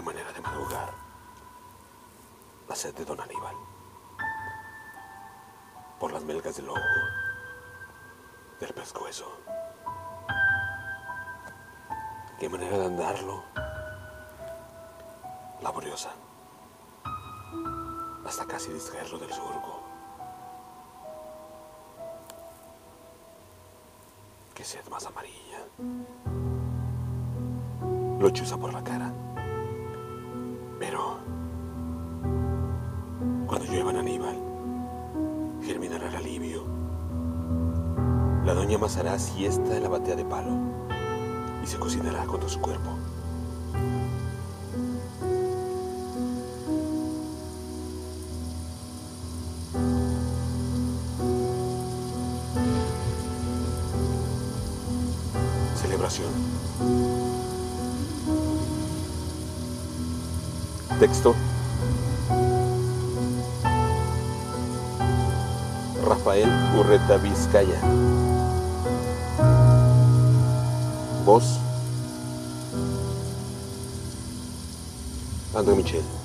Qué 0.00 0.06
manera 0.06 0.32
de 0.32 0.40
madrugar. 0.40 0.94
La 2.66 2.74
sed 2.74 2.94
de 2.94 3.04
don 3.04 3.20
Aníbal. 3.20 3.54
Por 5.98 6.10
las 6.10 6.24
melgas 6.24 6.56
del 6.56 6.70
ojo. 6.70 6.80
Del 8.58 8.72
pescuezo. 8.72 9.30
Qué 12.38 12.48
manera 12.48 12.78
de 12.78 12.86
andarlo. 12.86 13.44
Laboriosa. 15.60 16.12
Hasta 18.24 18.46
casi 18.46 18.72
distraerlo 18.72 19.18
del 19.18 19.30
surco. 19.34 19.82
Qué 24.54 24.64
sed 24.64 24.88
más 24.88 25.04
amarilla. 25.04 25.58
Lo 28.18 28.30
chuza 28.30 28.56
por 28.56 28.72
la 28.72 28.82
cara. 28.82 28.99
Cuando 33.50 33.66
llueva 33.66 33.90
en 33.90 33.96
Aníbal, 33.96 34.36
germinará 35.64 36.06
el 36.06 36.14
alivio. 36.14 36.62
La 38.44 38.54
doña 38.54 38.76
amasará 38.76 39.18
siesta 39.18 39.76
en 39.76 39.82
la 39.82 39.88
batea 39.88 40.14
de 40.14 40.24
palo 40.24 40.52
y 41.60 41.66
se 41.66 41.76
cocinará 41.76 42.24
contra 42.26 42.48
su 42.48 42.60
cuerpo. 42.60 42.90
Celebración. 55.74 56.30
Texto. 61.00 61.34
Rafael 66.02 66.48
Urreta 66.78 67.18
Vizcaya. 67.18 67.80
Voz. 71.24 71.58
André 75.54 75.74
Michel. 75.74 76.19